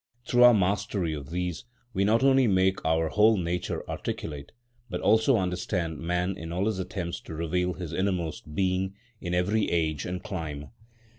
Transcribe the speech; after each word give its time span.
Through 0.25 0.41
our 0.45 0.53
mastery 0.55 1.13
of 1.13 1.29
these 1.29 1.65
we 1.93 2.03
not 2.03 2.23
only 2.23 2.47
make 2.47 2.83
our 2.83 3.09
whole 3.09 3.37
nature 3.37 3.87
articulate, 3.87 4.51
but 4.89 4.99
also 4.99 5.37
understand 5.37 5.99
man 5.99 6.35
in 6.35 6.51
all 6.51 6.65
his 6.65 6.79
attempts 6.79 7.21
to 7.21 7.35
reveal 7.35 7.73
his 7.73 7.93
innermost 7.93 8.55
being 8.55 8.95
in 9.19 9.35
every 9.35 9.69
age 9.69 10.05
and 10.07 10.23
clime. 10.23 10.71